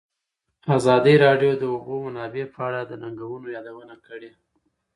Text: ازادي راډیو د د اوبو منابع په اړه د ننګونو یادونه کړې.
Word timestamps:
ازادي 0.77 1.15
راډیو 1.25 1.51
د 1.55 1.59
د 1.61 1.63
اوبو 1.73 1.93
منابع 2.05 2.43
په 2.53 2.59
اړه 2.67 2.81
د 2.85 2.91
ننګونو 3.03 3.47
یادونه 3.55 3.95
کړې. 4.05 4.31